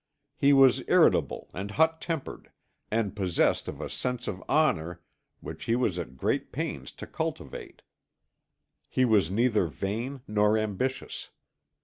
[0.35, 2.49] He was irritable and hot tempered
[2.89, 4.99] and possessed of a sense of honour
[5.41, 7.83] which he was at great pains to cultivate.
[8.89, 11.29] He was neither vain nor ambitious.